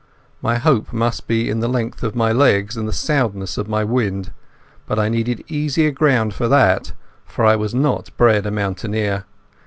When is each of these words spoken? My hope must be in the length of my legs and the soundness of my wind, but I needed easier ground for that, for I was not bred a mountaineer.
My 0.41 0.57
hope 0.57 0.91
must 0.93 1.27
be 1.27 1.47
in 1.47 1.59
the 1.59 1.67
length 1.67 2.01
of 2.01 2.15
my 2.15 2.31
legs 2.31 2.75
and 2.75 2.87
the 2.87 2.91
soundness 2.91 3.59
of 3.59 3.69
my 3.69 3.83
wind, 3.83 4.33
but 4.87 4.97
I 4.97 5.09
needed 5.09 5.43
easier 5.47 5.91
ground 5.91 6.33
for 6.33 6.47
that, 6.47 6.93
for 7.23 7.45
I 7.45 7.55
was 7.55 7.75
not 7.75 8.09
bred 8.17 8.47
a 8.47 8.51
mountaineer. 8.51 9.25